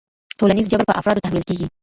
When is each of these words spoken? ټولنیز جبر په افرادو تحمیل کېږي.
ټولنیز 0.39 0.65
جبر 0.71 0.85
په 0.89 0.97
افرادو 0.99 1.23
تحمیل 1.25 1.43
کېږي. 1.49 1.67